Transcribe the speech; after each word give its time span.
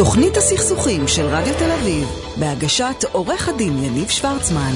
תוכנית 0.00 0.36
הסכסוכים 0.36 1.08
של 1.08 1.26
רדיו 1.26 1.54
תל 1.58 1.70
אביב, 1.70 2.08
בהגשת 2.36 3.04
עורך 3.12 3.48
הדין 3.48 3.84
יניב 3.84 4.08
שוורצמן. 4.08 4.72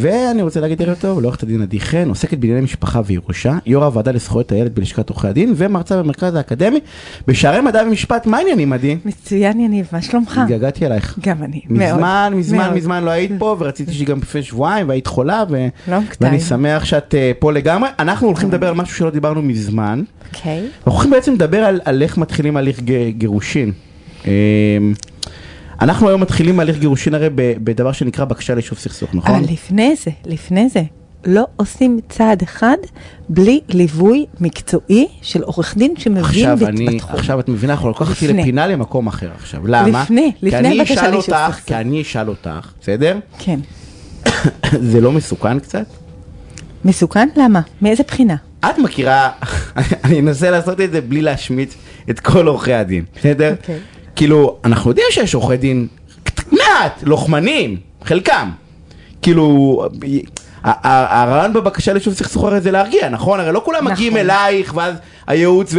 ואני 0.00 0.42
רוצה 0.42 0.60
להגיד 0.60 0.82
ערב 0.82 0.96
טוב 1.00 1.20
לעורכת 1.20 1.42
הדין 1.42 1.62
עדי 1.62 1.80
חן, 1.80 2.08
עוסקת 2.08 2.38
בענייני 2.38 2.60
משפחה 2.60 3.00
וירושה, 3.06 3.58
יו"ר 3.66 3.84
הוועדה 3.84 4.12
לזכויות 4.12 4.52
הילד 4.52 4.74
בלשכת 4.74 5.08
עורכי 5.08 5.28
הדין 5.28 5.54
ומרצה 5.56 6.02
במרכז 6.02 6.34
האקדמי 6.34 6.80
בשערי 7.26 7.60
מדע 7.60 7.82
ומשפט, 7.86 8.26
מה 8.26 8.36
העניינים 8.36 8.72
עדי? 8.72 8.96
מצוין 9.04 9.60
יניב, 9.60 9.88
מה 9.92 10.02
שלומך? 10.02 10.40
התגעגעתי 10.42 10.86
אלייך. 10.86 11.18
גם 11.22 11.42
אני, 11.42 11.60
מאוד. 11.68 11.94
מזמן, 11.94 12.32
מזמן. 12.36 12.74
מזמן 12.74 13.04
לא 13.04 13.10
היית 13.10 13.32
פה 13.38 13.56
ורציתי 13.58 13.92
שגם 13.92 14.18
לפני 14.18 14.42
שבועיים 14.42 14.88
והיית 14.88 15.06
חולה 15.06 15.44
ו... 15.50 15.66
לא. 15.88 15.96
ואני 16.20 16.40
שמח 16.40 16.84
שאת 16.84 17.14
אה, 17.14 17.32
פה 17.38 17.52
לגמרי. 17.52 17.88
אנחנו 17.98 18.26
הולכים 18.26 18.48
לדבר 18.48 18.68
על 18.68 18.74
משהו 18.74 18.96
שלא 18.96 19.10
דיברנו 19.10 19.42
מזמן. 19.42 20.02
אוקיי. 20.34 20.58
אנחנו 20.58 20.92
הולכים 20.92 21.10
בעצם 21.10 21.34
לדבר 21.34 21.58
על, 21.58 21.80
על 21.84 22.02
איך 22.02 22.18
מתחילים 22.18 22.56
הליך 22.56 22.80
גירושין. 23.08 23.72
אנחנו 25.80 26.08
היום 26.08 26.20
מתחילים 26.20 26.60
הליך 26.60 26.78
גירושין 26.78 27.14
הרי 27.14 27.28
בדבר 27.36 27.92
שנקרא 27.92 28.24
בקשה 28.24 28.54
ליישוב 28.54 28.78
סכסוך, 28.78 29.14
נכון? 29.14 29.34
אבל 29.34 29.52
לפני 29.52 29.94
זה, 30.04 30.10
לפני 30.26 30.68
זה, 30.68 30.82
לא 31.26 31.46
עושים 31.56 32.00
צעד 32.08 32.42
אחד 32.42 32.76
בלי 33.28 33.60
ליווי 33.68 34.26
מקצועי 34.40 35.06
של 35.22 35.42
עורך 35.42 35.76
דין 35.76 35.94
שמבין 35.98 36.24
עכשיו 36.24 36.56
בתחום. 36.56 37.16
עכשיו 37.16 37.40
את 37.40 37.48
מבינה, 37.48 37.72
אנחנו 37.72 37.88
לוקחים 37.88 38.06
אותי 38.06 38.26
לפני. 38.28 38.42
לפינה 38.42 38.66
למקום 38.66 39.06
אחר 39.06 39.30
עכשיו, 39.34 39.66
למה? 39.66 40.02
לפני, 40.02 40.32
כי 40.40 40.46
לפני 40.46 40.82
אשאל 40.82 41.10
ליישוב 41.10 41.20
סכסוך. 41.20 41.66
כי 41.66 41.74
אני 41.74 42.02
אשאל 42.02 42.28
אותך, 42.28 42.72
בסדר? 42.80 43.18
כן. 43.38 43.60
זה 44.92 45.00
לא 45.00 45.12
מסוכן 45.12 45.58
קצת? 45.58 45.86
מסוכן? 46.84 47.28
למה? 47.36 47.60
מאיזה 47.82 48.02
בחינה? 48.06 48.36
את 48.60 48.78
מכירה, 48.78 49.30
אני 50.04 50.20
אנסה 50.20 50.50
לעשות 50.50 50.80
את 50.80 50.92
זה 50.92 51.00
בלי 51.00 51.22
להשמיץ 51.22 51.74
את 52.10 52.20
כל 52.20 52.46
עורכי 52.46 52.72
הדין, 52.72 53.04
בסדר? 53.18 53.54
אוקיי. 53.60 53.78
כאילו, 54.16 54.56
אנחנו 54.64 54.90
יודעים 54.90 55.06
שיש 55.10 55.34
עורכי 55.34 55.56
דין 55.56 55.86
מעט, 56.52 57.02
לוחמנים, 57.02 57.76
חלקם. 58.04 58.50
כאילו, 59.22 59.84
הרעיון 60.64 61.52
בבקשה 61.52 61.92
ליישוב 61.92 62.14
סכסוך 62.14 62.44
הרי 62.44 62.60
זה 62.60 62.70
להרגיע, 62.70 63.08
נכון? 63.08 63.40
הרי 63.40 63.52
לא 63.52 63.62
כולם 63.64 63.78
נכון. 63.78 63.92
מגיעים 63.92 64.16
אלייך 64.16 64.72
ואז 64.76 64.94
הייעוץ 65.26 65.74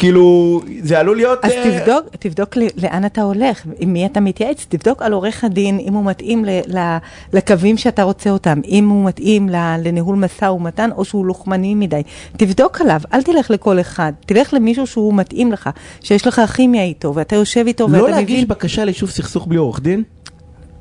וכאילו, 0.00 0.60
זה 0.82 0.98
עלול 0.98 1.16
להיות... 1.16 1.44
אז 1.44 1.50
אה, 1.52 1.78
תבדוק, 1.80 2.16
תבדוק 2.18 2.56
לאן 2.76 3.04
אתה 3.04 3.22
הולך, 3.22 3.66
עם 3.78 3.92
מי 3.92 4.06
אתה 4.06 4.20
מתייעץ, 4.20 4.66
תבדוק 4.68 5.02
על 5.02 5.12
עורך 5.12 5.44
הדין, 5.44 5.78
אם 5.78 5.94
הוא 5.94 6.04
מתאים 6.04 6.44
ל- 6.44 6.78
ל- 6.78 6.96
לקווים 7.32 7.76
שאתה 7.76 8.02
רוצה 8.02 8.30
אותם, 8.30 8.60
אם 8.68 8.88
הוא 8.88 9.04
מתאים 9.04 9.48
ל- 9.48 9.76
לניהול 9.84 10.16
משא 10.16 10.44
ומתן, 10.44 10.90
או 10.96 11.04
שהוא 11.04 11.26
לוחמני 11.26 11.74
מדי. 11.74 12.02
תבדוק 12.36 12.80
עליו, 12.80 13.00
אל 13.12 13.22
תלך 13.22 13.50
לכל 13.50 13.80
אחד, 13.80 14.12
תלך 14.26 14.54
למישהו 14.54 14.86
שהוא 14.86 15.14
מתאים 15.14 15.52
לך, 15.52 15.70
שיש 16.00 16.26
לך 16.26 16.40
כימיה 16.54 16.82
איתו, 16.82 17.14
ואתה 17.14 17.36
יושב 17.36 17.64
איתו, 17.66 17.88
לא 17.88 17.98
ואתה 18.02 18.10
להגיש 18.10 18.36
מבין... 18.36 18.48
בקשה 18.48 18.84
ליישוב 18.84 19.10
סכסוך 19.10 19.46
בלי 19.46 19.56
עורך 19.58 19.80
דין? 19.80 20.02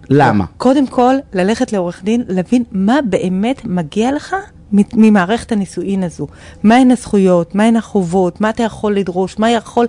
למה? 0.10 0.46
קודם 0.58 0.88
כל, 0.88 1.16
ללכת 1.34 1.74
לעורך 1.74 2.04
דין, 2.04 2.24
להבין 2.28 2.64
מה 2.72 3.00
באמת 3.10 3.62
מגיע 3.66 4.12
לך 4.12 4.36
ממערכת 4.72 5.52
הנישואין 5.52 6.04
הזו. 6.04 6.28
מהן 6.64 6.92
הזכויות, 6.92 7.56
מהן 7.56 7.76
החובות, 7.76 8.42
מה 8.42 8.50
אתה 8.50 8.64
יכול 8.64 8.96
לדרוש, 8.96 9.40
מה 9.40 9.52
יכול 9.52 9.88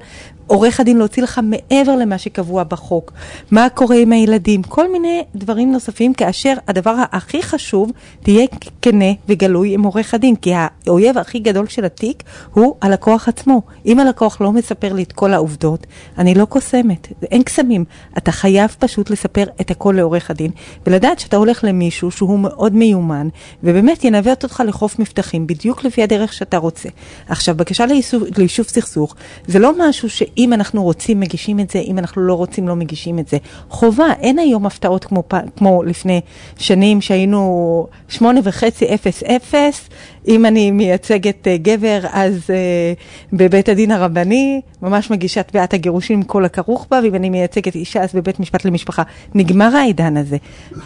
עורך 0.51 0.81
הדין 0.81 0.99
להוציא 0.99 1.23
לך 1.23 1.41
מעבר 1.43 1.97
למה 1.97 2.19
שקבוע 2.19 2.65
בחוק, 2.65 3.13
מה 3.51 3.69
קורה 3.69 3.97
עם 3.97 4.13
הילדים, 4.13 4.63
כל 4.63 4.93
מיני 4.93 5.25
דברים 5.35 5.73
נוספים, 5.73 6.15
כאשר 6.15 6.55
הדבר 6.69 6.95
הכי 7.13 7.43
חשוב, 7.43 7.91
תהיה 8.23 8.47
כנה 8.83 9.13
וגלוי 9.29 9.75
עם 9.75 9.83
עורך 9.83 10.15
הדין, 10.15 10.37
כי 10.37 10.53
האויב 10.55 11.19
הכי 11.19 11.39
גדול 11.39 11.67
של 11.67 11.85
התיק 11.85 12.23
הוא 12.55 12.77
הלקוח 12.83 13.29
עצמו. 13.29 13.63
אם 13.87 14.01
הלקוח 14.01 14.41
לא 14.41 14.53
מספר 14.53 14.93
לי 14.93 15.03
את 15.03 15.13
כל 15.13 15.33
העובדות, 15.33 15.87
אני 16.19 16.35
לא 16.35 16.45
קוסמת, 16.45 17.09
אין 17.23 17.43
קסמים. 17.43 17.85
אתה 18.19 18.33
חייב 18.33 18.77
פשוט 18.79 19.11
לספר 19.11 19.45
את 19.61 19.71
הכל 19.71 19.95
לעורך 19.97 20.31
הדין, 20.31 20.51
ולדעת 20.87 21.19
שאתה 21.19 21.37
הולך 21.37 21.65
למישהו 21.65 22.11
שהוא 22.11 22.39
מאוד 22.39 22.75
מיומן, 22.75 23.29
ובאמת 23.63 24.05
ינווט 24.05 24.43
אותך 24.43 24.63
לחוף 24.67 24.99
מבטחים, 24.99 25.47
בדיוק 25.47 25.85
לפי 25.85 26.03
הדרך 26.03 26.33
שאתה 26.33 26.57
רוצה. 26.57 26.89
עכשיו, 27.29 27.55
בקשה 27.55 27.87
ליישוב, 27.87 28.23
ליישוב 28.39 28.67
סכסוך, 28.67 29.15
זה 29.47 29.59
לא 29.59 29.73
משהו 29.79 30.09
שאם 30.41 30.53
אנחנו 30.53 30.83
רוצים 30.83 31.21
מגישים 31.21 31.61
את 31.61 31.71
זה, 31.71 31.79
אם 31.79 31.99
אנחנו 31.99 32.23
לא 32.23 32.35
רוצים 32.35 32.69
לא 32.69 32.77
מגישים 32.77 33.19
את 33.19 33.29
זה. 33.29 33.37
חובה, 33.69 34.07
אין 34.21 34.39
היום 34.39 34.67
הפתעות 34.67 35.05
כמו, 35.05 35.23
כמו 35.57 35.83
לפני 35.83 36.21
שנים 36.59 37.01
שהיינו 37.01 37.87
שמונה 38.09 38.41
וחצי 38.45 38.95
אפס 38.95 39.23
אפס, 39.23 39.89
אם 40.29 40.47
אני 40.47 40.71
מייצגת 40.71 41.47
uh, 41.47 41.63
גבר, 41.63 42.01
אז 42.13 42.35
uh, 42.47 43.33
בבית 43.33 43.69
הדין 43.69 43.91
הרבני, 43.91 44.61
ממש 44.83 45.11
מגישה 45.11 45.43
תביעת 45.43 45.75
הגירושים 45.75 46.17
עם 46.17 46.23
כל 46.23 46.45
הכרוך 46.45 46.87
בה, 46.91 47.01
ואם 47.03 47.15
אני 47.15 47.31
מייצגת 47.31 47.75
אישה, 47.75 48.03
אז 48.03 48.15
בבית 48.15 48.41
משפט 48.41 48.65
למשפחה. 48.65 49.03
נגמר 49.35 49.77
העידן 49.77 50.17
הזה. 50.17 50.37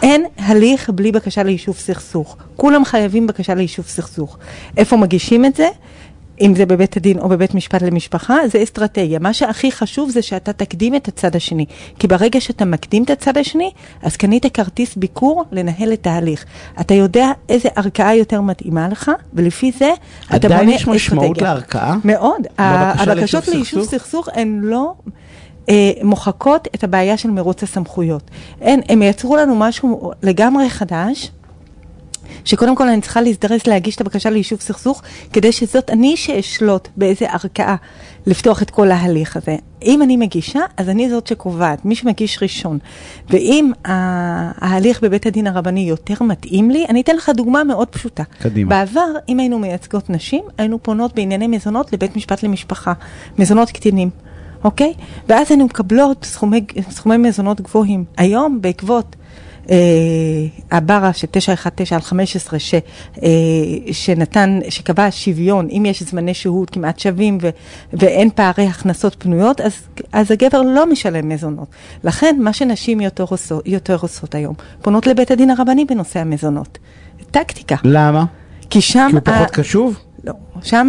אין 0.02 0.24
הליך 0.38 0.90
בלי 0.90 1.12
בקשה 1.12 1.42
ליישוב 1.42 1.76
סכסוך. 1.76 2.36
כולם 2.56 2.84
חייבים 2.84 3.26
בקשה 3.26 3.54
ליישוב 3.54 3.86
סכסוך. 3.86 4.38
איפה 4.76 4.96
מגישים 4.96 5.44
את 5.44 5.56
זה? 5.56 5.68
אם 6.40 6.54
זה 6.54 6.66
בבית 6.66 6.96
הדין 6.96 7.18
או 7.18 7.28
בבית 7.28 7.54
משפט 7.54 7.82
למשפחה, 7.82 8.36
זה 8.52 8.62
אסטרטגיה. 8.62 9.18
מה 9.18 9.32
שהכי 9.32 9.72
חשוב 9.72 10.10
זה 10.10 10.22
שאתה 10.22 10.52
תקדים 10.52 10.94
את 10.94 11.08
הצד 11.08 11.36
השני. 11.36 11.66
כי 11.98 12.06
ברגע 12.06 12.40
שאתה 12.40 12.64
מקדים 12.64 13.04
את 13.04 13.10
הצד 13.10 13.38
השני, 13.38 13.70
אז 14.02 14.16
קנית 14.16 14.46
כרטיס 14.46 14.96
ביקור 14.96 15.44
לנהל 15.52 15.92
את 15.92 16.06
ההליך. 16.06 16.44
אתה 16.80 16.94
יודע 16.94 17.30
איזה 17.48 17.68
ערכאה 17.76 18.14
יותר 18.14 18.40
מתאימה 18.40 18.88
לך, 18.88 19.10
ולפי 19.34 19.72
זה 19.78 19.90
אתה 20.26 20.34
עדיין 20.34 20.60
בונה 20.60 20.74
יש 20.74 20.88
משמעות 20.88 21.24
אסטרטגיה. 21.24 21.54
לערכאה? 21.54 21.96
מאוד. 22.04 22.46
הבקשות 22.58 23.48
ליישוב 23.48 23.84
סכסוך? 23.84 24.02
סכסוך 24.02 24.28
הן 24.34 24.60
לא... 24.62 24.92
אה, 25.68 25.92
מוחקות 26.02 26.68
את 26.74 26.84
הבעיה 26.84 27.16
של 27.16 27.30
מרוץ 27.30 27.62
הסמכויות. 27.62 28.30
אין, 28.60 28.80
הם 28.88 29.02
יצרו 29.02 29.36
לנו 29.36 29.56
משהו 29.56 30.10
לגמרי 30.22 30.70
חדש, 30.70 31.30
שקודם 32.44 32.76
כל 32.76 32.88
אני 32.88 33.00
צריכה 33.00 33.20
להזדרז 33.20 33.60
להגיש 33.66 33.96
את 33.96 34.00
הבקשה 34.00 34.30
ליישוב 34.30 34.60
סכסוך, 34.60 35.02
כדי 35.32 35.52
שזאת 35.52 35.90
אני 35.90 36.16
שאשלוט 36.16 36.88
באיזה 36.96 37.30
ערכאה 37.30 37.76
לפתוח 38.26 38.62
את 38.62 38.70
כל 38.70 38.90
ההליך 38.90 39.36
הזה. 39.36 39.56
אם 39.82 40.02
אני 40.02 40.16
מגישה, 40.16 40.60
אז 40.76 40.88
אני 40.88 41.10
זאת 41.10 41.26
שקובעת, 41.26 41.84
מי 41.84 41.94
שמגיש 41.94 42.38
ראשון. 42.42 42.78
ואם 43.30 43.72
ההליך 43.84 45.04
בבית 45.04 45.26
הדין 45.26 45.46
הרבני 45.46 45.80
יותר 45.80 46.22
מתאים 46.22 46.70
לי, 46.70 46.84
אני 46.88 47.00
אתן 47.00 47.16
לך 47.16 47.30
דוגמה 47.36 47.64
מאוד 47.64 47.88
פשוטה. 47.88 48.22
קדימה. 48.38 48.70
בעבר, 48.70 49.06
אם 49.28 49.38
היינו 49.38 49.58
מייצגות 49.58 50.10
נשים, 50.10 50.44
היינו 50.58 50.82
פונות 50.82 51.14
בענייני 51.14 51.46
מזונות 51.46 51.92
לבית 51.92 52.16
משפט 52.16 52.42
למשפחה, 52.42 52.92
מזונות 53.38 53.70
קטינים. 53.70 54.10
אוקיי? 54.64 54.94
ואז 55.28 55.46
היינו 55.50 55.64
מקבלות 55.64 56.24
סכומי, 56.24 56.64
סכומי 56.90 57.16
מזונות 57.16 57.60
גבוהים. 57.60 58.04
היום, 58.16 58.58
בעקבות 58.60 59.16
הברה 60.70 61.12
של 61.12 61.26
919 61.30 61.96
על 61.98 62.02
15, 62.02 62.58
ש, 62.58 62.74
אה, 63.22 63.28
שנתן, 63.92 64.58
שקבע 64.68 65.08
שוויון, 65.10 65.68
אם 65.70 65.82
יש 65.86 66.02
זמני 66.02 66.34
שהות 66.34 66.70
כמעט 66.70 66.98
שווים 66.98 67.38
ו, 67.42 67.50
ואין 67.92 68.30
פערי 68.34 68.66
הכנסות 68.66 69.16
פנויות, 69.18 69.60
אז, 69.60 69.72
אז 70.12 70.30
הגבר 70.30 70.62
לא 70.62 70.90
משלם 70.90 71.28
מזונות. 71.28 71.68
לכן, 72.04 72.36
מה 72.40 72.52
שנשים 72.52 73.00
יותר 73.00 73.24
עושות, 73.28 73.62
יותר 73.66 73.96
עושות 74.00 74.34
היום, 74.34 74.54
פונות 74.82 75.06
לבית 75.06 75.30
הדין 75.30 75.50
הרבני 75.50 75.84
בנושא 75.84 76.20
המזונות. 76.20 76.78
טקטיקה. 77.30 77.76
למה? 77.84 78.24
כי 78.70 78.80
שם... 78.80 79.06
כי 79.10 79.16
הוא 79.16 79.20
פחות 79.24 79.50
ה- 79.50 79.52
קשוב? 79.52 79.98
לא. 80.26 80.32
שם 80.62 80.88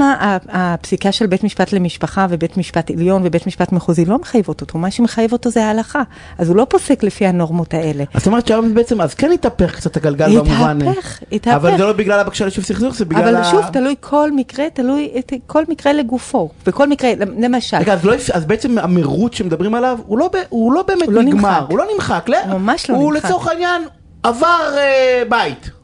הפסיקה 0.50 1.12
של 1.12 1.26
בית 1.26 1.44
משפט 1.44 1.74
למשפחה 1.74 2.28
ובית 2.30 2.58
משפט 2.58 2.92
עליון 2.92 3.22
ובית 3.26 3.48
משפט 3.48 3.72
מחוזי 3.72 4.06
לא 4.06 4.18
מחייבות 4.18 4.62
אותו, 4.62 4.78
מה 4.80 4.92
שמחייב 4.92 5.34
אותו 5.34 5.50
זה 5.50 5.66
ההלכה. 5.66 6.02
אז 6.38 6.50
הוא 6.50 6.56
לא 6.56 6.66
פוסק 6.70 7.04
לפי 7.04 7.26
הנורמות 7.26 7.74
האלה. 7.74 8.04
אז 8.14 8.22
זאת 8.22 8.28
אומרת 8.28 8.48
שהיום 8.48 8.74
בעצם, 8.74 9.02
אז 9.02 9.14
כן 9.14 9.32
התהפך 9.32 9.76
קצת 9.76 9.98
הגלגל 9.98 10.40
במובן... 10.40 10.82
התהפך, 10.82 11.20
התהפך. 11.32 11.56
אבל 11.56 11.78
זה 11.78 11.84
לא 11.84 11.94
בגלל 11.94 12.20
הבקשה 12.20 12.46
ליישוב 12.46 12.64
סכסוך, 12.64 12.96
זה 12.96 13.06
בגלל 13.06 13.24
אבל 13.24 13.36
ה... 13.36 13.44
שוב, 13.44 13.66
תלוי 13.74 13.96
כל 14.00 14.32
מקרה, 14.32 14.66
תלוי 14.74 15.12
את 15.20 15.34
כל 15.48 15.64
מקרה 15.70 15.94
לגופו. 15.94 16.50
וכל 16.68 16.88
מקרה, 16.90 17.12
למשל, 17.38 17.78
רגע, 17.78 17.94
אז, 17.94 18.06
לא, 18.06 18.14
אז 18.34 18.46
בעצם 18.46 18.78
המרוץ 18.78 19.36
שמדברים 19.36 19.76
עליו, 19.76 20.00
הוא 20.08 20.20
לא, 20.20 20.30
הוא 20.50 20.74
לא 20.74 20.84
באמת 20.88 21.06
הוא 21.06 21.14
לא 21.14 21.24
נגמר, 21.24 21.50
נמחק. 21.50 21.70
הוא 21.70 21.78
לא 21.78 21.86
נמחק, 21.94 22.26
לא, 22.30 22.38
הוא 22.38 22.60
ממש 22.60 22.90
לא 22.90 22.96
הוא 22.96 23.14
נמחק. 23.14 23.26
לצורך 23.26 23.48
העניין 23.48 23.82
עבר 24.24 24.76
אה, 24.78 25.24
בית. 25.30 25.75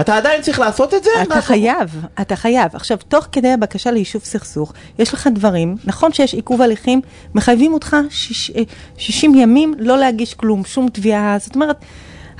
אתה 0.00 0.16
עדיין 0.16 0.42
צריך 0.42 0.58
לעשות 0.58 0.94
את 0.94 1.04
זה? 1.04 1.10
אתה 1.22 1.40
חייב, 1.40 2.04
אתה 2.20 2.36
חייב. 2.36 2.70
עכשיו, 2.76 2.98
תוך 3.08 3.26
כדי 3.32 3.48
הבקשה 3.48 3.90
ליישוב 3.90 4.22
סכסוך, 4.24 4.72
יש 4.98 5.14
לך 5.14 5.28
דברים, 5.34 5.76
נכון 5.84 6.12
שיש 6.12 6.34
עיכוב 6.34 6.62
הליכים, 6.62 7.00
מחייבים 7.34 7.72
אותך 7.72 7.96
שיש, 8.10 8.50
אה, 8.50 8.62
60 8.98 9.34
ימים 9.34 9.74
לא 9.78 9.98
להגיש 9.98 10.34
כלום, 10.34 10.64
שום 10.64 10.88
תביעה, 10.88 11.36
זאת 11.38 11.54
אומרת, 11.54 11.76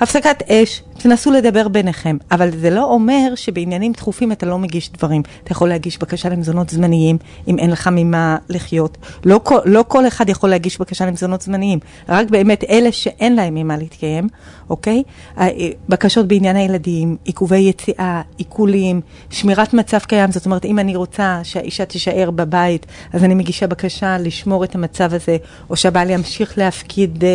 הפסקת 0.01 0.43
אש, 0.51 0.83
תנסו 0.99 1.31
לדבר 1.33 1.69
ביניכם, 1.69 2.17
אבל 2.31 2.51
זה 2.51 2.71
לא 2.71 2.85
אומר 2.85 3.33
שבעניינים 3.35 3.93
דחופים 3.93 4.33
אתה 4.33 4.47
לא 4.47 4.59
מגיש 4.59 4.91
דברים. 4.93 5.23
אתה 5.45 5.53
יכול 5.53 5.69
להגיש 5.69 5.99
בקשה 5.99 6.29
למזונות 6.29 6.69
זמניים, 6.71 7.19
אם 7.49 7.59
אין 7.59 7.71
לך 7.71 7.89
ממה 7.93 8.37
לחיות. 8.49 8.97
לא, 9.25 9.41
כל- 9.45 9.59
לא 9.65 9.85
כל 9.89 10.07
אחד 10.07 10.29
יכול 10.29 10.51
להגיש 10.51 10.79
בקשה 10.81 11.07
למזונות 11.07 11.41
זמניים, 11.41 11.79
רק 12.09 12.31
באמת 12.31 12.65
אלה 12.71 12.93
שאין 12.93 13.37
להם 13.37 13.55
ממה 13.55 13.77
להתקיים, 13.77 14.29
אוקיי? 14.71 15.03
ה- 15.37 15.45
בקשות 15.89 16.29
בעניין 16.29 16.57
הילדים, 16.57 17.17
עיכובי 17.25 17.59
יציאה, 17.59 18.23
עיקולים, 18.37 19.01
שמירת 19.31 19.75
מצב 19.75 19.99
קיים, 19.99 20.33
זאת 20.33 20.47
אומרת, 20.47 20.65
אם 20.65 20.79
אני 20.79 20.97
רוצה 20.97 21.41
שהאישה 21.43 21.85
תישאר 21.85 22.31
בבית, 22.31 22.87
אז 23.13 23.25
אני 23.25 23.35
מגישה 23.35 23.67
בקשה 23.67 24.19
לשמור 24.19 24.65
את 24.65 24.75
המצב 24.75 25.15
הזה, 25.15 25.37
או 25.71 25.77
שהבעל 25.77 26.11
ימשיך 26.11 26.59
להפקיד 26.59 27.25
אה, 27.25 27.29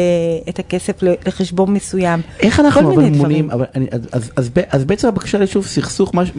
את 0.49 0.59
הכסף 0.59 0.93
לחשבון 1.27 1.73
מסוים. 1.73 2.21
איך 2.39 2.59
אנחנו 2.59 2.81
אבל 2.93 3.09
דברים. 3.09 3.51
אבל 3.53 3.65
אני- 3.75 3.87
אז- 3.91 4.07
אז- 4.11 4.31
אז 4.35 4.49
אז 4.69 4.85
בעצם 4.85 5.07
הבקשה 5.07 5.37
ליישוב 5.37 5.65
סכסוך, 5.65 6.13
מש- 6.13 6.31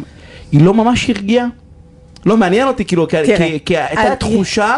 היא 0.52 0.64
לא 0.64 0.74
ממש 0.74 1.10
הרגיעה? 1.10 1.46
לא 2.26 2.36
מעניין 2.36 2.68
אותי, 2.68 2.84
כאילו, 2.84 3.08
כי- 3.08 3.16
תראה, 3.26 3.36
כי- 3.38 3.58
כי 3.64 3.76
הייתה 3.78 4.02
אה, 4.02 4.16
תחושה 4.16 4.76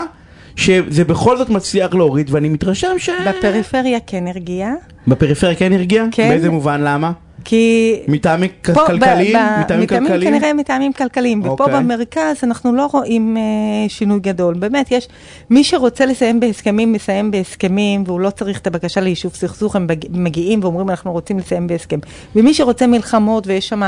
שזה 0.57 1.05
בכל 1.05 1.39
זאת 1.39 1.49
מצליח 1.49 1.95
להוריד, 1.95 2.29
ואני 2.31 2.49
מתרשם 2.49 2.99
ש... 2.99 3.11
בפריפריה 3.29 3.99
כן 4.07 4.27
הרגיע, 4.27 4.71
בפריפריה 5.09 5.55
כן 5.55 5.73
הרגיע? 5.73 6.05
כן. 6.13 6.29
באיזה 6.29 6.51
מובן, 6.51 6.81
למה? 6.81 7.13
כי... 7.49 7.97
מטעמים 8.09 8.51
כלכליים? 8.65 9.37
מטעמים 9.61 9.87
כלכליים? 9.87 10.33
כנראה 10.33 10.53
מטעמים 10.53 10.93
כלכליים, 10.93 11.41
ופה 11.41 11.51
אוקיי. 11.51 11.75
במרכז 11.75 12.37
אנחנו 12.43 12.75
לא 12.75 12.89
רואים 12.93 13.37
אה, 13.37 13.43
שינוי 13.89 14.21
גדול. 14.21 14.55
באמת, 14.55 14.91
יש, 14.91 15.09
מי 15.51 15.65
שרוצה 15.65 16.07
לסיים 16.07 16.41
בהסכמים, 16.41 16.93
מסיים 16.93 17.31
בהסכמים, 17.31 18.05
והוא 18.07 18.21
לא 18.21 18.31
צריך 18.31 18.59
את 18.59 18.67
הבקשה 18.67 19.01
ליישוב 19.01 19.35
סכסוך, 19.35 19.77
הם 19.77 19.87
מגיעים 20.11 20.61
ואומרים 20.63 20.91
אנחנו 20.91 21.13
רוצים 21.13 21.39
לסיים 21.39 21.67
בהסכם. 21.67 21.99
ומי 22.37 22.55
שרוצה 22.55 22.87
מלחמות 22.87 23.47
ויש 23.47 23.69
שם 23.69 23.83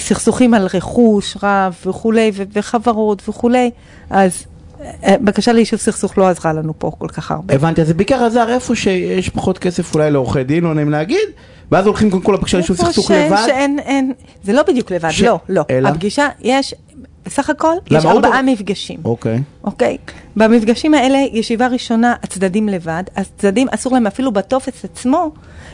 סכסוכים 0.00 0.54
על 0.54 0.68
רכוש 0.74 1.36
רב 1.42 1.74
וכולי, 1.86 2.30
וחברות 2.52 3.28
וכולי, 3.28 3.70
אז 4.10 4.46
אה, 5.04 5.16
בקשה 5.20 5.52
ליישוב 5.52 5.78
סכסוך 5.78 6.18
לא 6.18 6.28
עזרה 6.28 6.52
לנו 6.52 6.72
פה 6.78 6.90
כל 6.98 7.08
כך 7.08 7.30
הרבה. 7.30 7.54
הבנתי, 7.54 7.80
אז 7.80 7.86
זה 7.86 7.94
בעיקר 7.94 8.24
עזר 8.24 8.48
איפה 8.48 8.74
שיש 8.74 9.28
פחות 9.28 9.58
כסף 9.58 9.94
אולי 9.94 10.10
לעורכי 10.10 10.44
דין, 10.44 10.64
לא 10.64 10.74
נעים 10.74 10.90
להגיד, 10.90 11.28
ואז 11.72 11.86
הולכים 11.86 12.10
קודם 12.10 12.22
כל 12.22 12.32
לבקשה 12.32 12.56
ליישוב 12.58 12.76
איפה 12.76 12.86
סכסוך 12.90 13.10
לבד. 13.10 13.36
שאין, 13.46 13.78
אין, 13.78 14.12
זה 14.44 14.52
לא 14.52 14.62
בדיוק 14.62 14.92
לבד, 14.92 15.10
ש- 15.10 15.22
לא, 15.22 15.38
לא. 15.48 15.62
אלא? 15.70 15.88
הפגישה, 15.88 16.28
יש, 16.40 16.74
בסך 17.26 17.50
הכל, 17.50 17.72
יש 17.86 18.04
למה? 18.04 18.12
עוד 18.12 18.24
ארבעה 18.24 18.42
דבר- 18.42 18.52
מפגשים. 18.52 18.98
אוקיי. 19.04 19.42
אוקיי? 19.64 19.96
במפגשים 20.36 20.94
האלה, 20.94 21.18
ישיבה 21.32 21.66
ראשונה, 21.66 22.14
הצדדים 22.22 22.68
לבד, 22.68 23.02
הצדדים 23.16 23.66
אסור 23.70 23.92
להם 23.92 24.06
אפילו 24.06 24.32
בטופס 24.32 24.84
עצמו, 24.84 25.30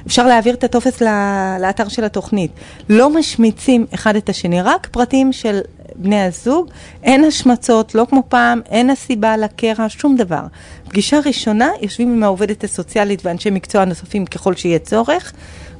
אפשר 0.07 0.27
להעביר 0.27 0.55
את 0.55 0.65
הטופס 0.65 1.01
ל- 1.03 1.57
לאתר 1.61 1.89
של 1.89 2.05
התוכנית. 2.05 2.51
לא 2.89 3.11
משמיצים 3.11 3.87
אחד 3.95 4.17
את 4.17 4.29
השני, 4.29 4.63
רק 4.63 4.89
פרטים 4.91 5.33
של 5.33 5.61
בני 5.97 6.23
הזוג, 6.23 6.69
אין 7.03 7.25
השמצות, 7.25 7.95
לא 7.95 8.07
כמו 8.11 8.23
פעם, 8.29 8.61
אין 8.71 8.91
הסיבה 8.91 9.37
לקרע, 9.37 9.87
שום 9.89 10.17
דבר. 10.17 10.41
פגישה 10.89 11.19
ראשונה, 11.27 11.69
יושבים 11.81 12.13
עם 12.13 12.23
העובדת 12.23 12.65
הסוציאלית 12.65 13.27
ואנשי 13.27 13.51
מקצוע 13.51 13.85
נוספים 13.85 14.27
ככל 14.27 14.55
שיהיה 14.55 14.79
צורך, 14.79 15.33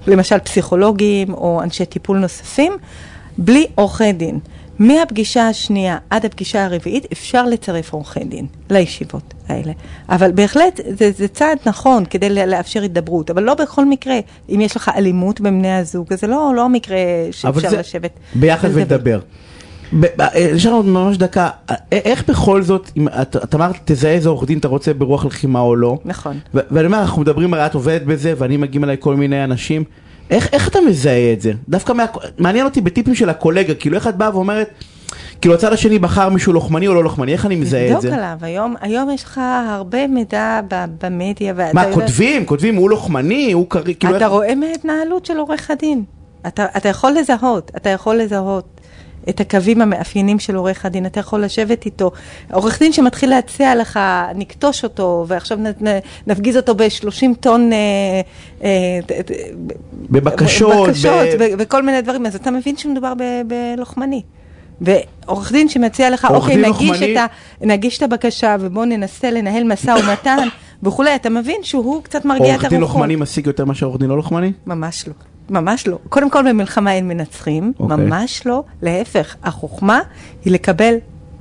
למשל 0.07 0.39
פסיכולוגים 0.39 1.35
או 1.35 1.61
אנשי 1.63 1.85
טיפול 1.85 2.19
נוספים, 2.19 2.73
בלי 3.39 3.67
עורכי 3.75 4.13
דין. 4.13 4.39
מהפגישה 4.79 5.49
השנייה 5.49 5.99
עד 6.11 6.25
הפגישה 6.25 6.65
הרביעית 6.65 7.07
אפשר 7.13 7.47
לצרף 7.47 7.93
עורכי 7.93 8.25
דין 8.25 8.47
לישיבות 8.71 9.35
האלה. 9.49 9.73
אבל 10.09 10.33
בהחלט 10.33 10.81
זה, 10.99 11.11
זה 11.17 11.29
צעד 11.29 11.59
נכון 11.67 12.05
כדי 12.05 12.31
לאפשר 12.31 12.83
הידברות, 12.83 13.31
אבל 13.31 13.43
לא 13.43 13.55
בכל 13.55 13.85
מקרה. 13.85 14.19
אם 14.49 14.61
יש 14.61 14.77
לך 14.77 14.91
אלימות 14.97 15.41
בין 15.41 15.59
בני 15.59 15.77
הזוג, 15.77 16.13
אז 16.13 16.21
זה 16.21 16.27
לא, 16.27 16.53
לא 16.57 16.69
מקרה 16.69 16.97
שאפשר 17.31 17.79
לשבת. 17.79 18.11
ביחד 18.35 18.69
ולדבר. 18.73 19.21
אה, 20.21 20.51
נשאר 20.55 20.71
לנו 20.71 20.79
עוד 20.79 20.87
ממש 20.87 21.17
דקה, 21.19 21.49
אה, 21.71 21.75
איך 21.93 22.25
בכל 22.29 22.63
זאת, 22.63 22.91
אם 22.97 23.09
את 23.09 23.55
אמרת 23.55 23.75
תזהה 23.85 24.13
איזה 24.13 24.29
עורך 24.29 24.45
דין 24.47 24.59
אתה 24.59 24.69
רוצה 24.69 24.95
ברוח 24.95 25.25
לחימה 25.25 25.61
או 25.61 25.77
לא, 25.77 25.99
נכון. 26.05 26.39
ואני 26.55 26.87
אומר 26.87 27.01
אנחנו 27.01 27.23
מדברים 27.23 27.55
הרי 27.55 27.67
את 27.67 27.75
עובדת 27.75 28.03
בזה 28.03 28.35
ואני 28.39 28.57
מגיעים 28.57 28.85
אליי 28.85 28.97
כל 29.01 29.17
מיני 29.17 29.45
אנשים, 29.45 29.85
איך 30.31 30.49
איך 30.53 30.69
אתה 30.69 30.79
מזהה 30.89 31.33
את 31.33 31.41
זה? 31.41 31.53
דווקא 31.69 31.93
מה- 31.93 32.05
מעניין 32.39 32.65
אותי 32.65 32.81
בטיפים 32.81 33.15
של 33.15 33.29
הקולגה, 33.29 33.75
כאילו 33.75 33.97
איך 33.97 34.09
את 34.09 34.17
באה 34.17 34.35
ואומרת, 34.37 34.69
כאילו 35.41 35.55
הצד 35.55 35.73
השני 35.73 35.99
בחר 35.99 36.29
מישהו 36.29 36.53
לוחמני 36.53 36.89
או 36.89 36.95
לא 36.95 37.05
לוחמני, 37.05 37.33
איך 37.33 37.47
אני 37.47 37.57
מזהה 37.57 37.85
את 37.87 37.89
תבדוק 37.89 38.03
זה? 38.03 38.15
עליו, 38.15 38.37
היום, 38.43 38.75
היום 38.81 39.11
יש 39.11 39.25
לך 39.25 39.41
הרבה 39.69 40.07
מידע 40.07 40.61
ב- 40.71 40.85
במדיה. 41.05 41.53
מה 41.55 41.83
יודע- 41.83 41.93
כותבים, 41.95 42.47
כותבים 42.47 42.77
הוא 42.77 42.91
לוחמני, 42.91 43.53
הוא 43.53 43.67
קריא, 43.69 43.95
כאילו 44.01 44.17
אתה 44.17 44.25
איך... 44.25 44.33
רואה 44.33 44.55
מההתנהלות 44.55 45.27
של 45.27 45.37
עורך 45.39 45.71
הדין. 45.71 46.05
אתה, 46.47 46.67
אתה 46.77 46.89
יכול 46.89 47.13
לזהות, 47.21 47.71
אתה 47.77 47.91
יכול 47.91 48.17
לזהות 48.17 48.81
את 49.29 49.41
הקווים 49.41 49.83
המאפיינים 49.83 50.39
של 50.39 50.57
עורך 50.57 50.85
הדין, 50.85 51.07
אתה 51.07 51.21
יכול 51.21 51.45
לשבת 51.45 51.87
איתו. 51.87 52.11
עורך 52.53 52.79
דין 52.79 52.93
שמתחיל 52.93 53.31
להציע 53.31 53.75
לך, 53.75 54.01
נקטוש 54.35 54.85
אותו, 54.85 55.25
ועכשיו 55.29 55.59
נפגיז 56.27 56.57
אותו 56.57 56.75
ב-30 56.75 57.27
טון 57.41 57.73
אה, 57.73 57.79
אה, 58.65 58.99
בבקשות, 60.11 60.89
בקשות 60.89 61.27
ב- 61.39 61.41
ו- 61.41 61.55
וכל 61.59 61.83
מיני 61.83 62.03
דברים, 62.03 62.27
אז 62.27 62.35
אתה 62.35 62.51
מבין 62.51 62.77
שמדובר 62.77 63.13
בלוחמני. 63.47 64.23
ועורך 64.81 65.53
דין 65.53 65.69
שמציע 65.69 66.11
לך, 66.11 66.29
אוקיי, 66.31 66.57
נגיש 66.57 67.03
את, 67.03 67.17
ה, 67.17 67.27
נגיש 67.61 67.99
את 67.99 68.03
הבקשה 68.03 68.57
ובואו 68.61 68.85
ננסה 68.85 69.31
לנהל 69.31 69.65
משא 69.65 69.91
ומתן 69.91 70.49
וכולי, 70.83 71.15
אתה 71.15 71.31
מבין 71.31 71.63
שהוא 71.63 72.03
קצת 72.03 72.25
מרגיע 72.25 72.55
את 72.55 72.61
עורך 72.61 72.71
דין 72.71 72.79
הרוחות. 72.79 72.97
לוחמני 72.97 73.17
משיג 73.17 73.47
יותר 73.47 73.65
מאשר 73.65 73.87
עורך 73.87 73.99
דין 73.99 74.09
לא 74.09 74.17
לוחמני? 74.17 74.53
ממש 74.67 75.09
לא. 75.09 75.15
ממש 75.51 75.87
לא. 75.87 75.99
קודם 76.09 76.31
כל 76.31 76.49
במלחמה 76.49 76.93
אין 76.93 77.09
מנצחים, 77.09 77.73
אוקיי. 77.81 77.97
ממש 77.97 78.47
לא. 78.47 78.65
להפך, 78.83 79.37
החוכמה 79.43 80.01
היא 80.45 80.53
לקבל 80.53 80.95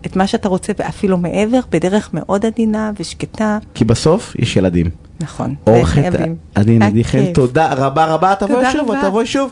את 0.05 0.15
מה 0.15 0.27
שאתה 0.27 0.50
רוצה 0.50 0.73
ואפילו 0.79 1.17
מעבר, 1.17 1.59
בדרך 1.69 2.09
מאוד 2.13 2.45
עדינה 2.45 2.91
ושקטה. 3.00 3.57
כי 3.73 3.85
בסוף 3.85 4.35
יש 4.39 4.55
ילדים. 4.55 4.89
נכון. 5.19 5.55
עורכת 5.63 5.97
וחייבים. 5.97 6.35
הדין 6.55 6.81
עדי 6.81 7.03
חן. 7.03 7.33
תודה 7.33 7.73
רבה 7.73 8.05
רבה, 8.05 8.33
תבואי 8.39 8.71
שוב. 8.71 8.91
תבואי 9.01 9.25
שוב. 9.25 9.51